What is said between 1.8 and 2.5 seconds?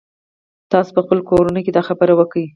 خبره وکئ.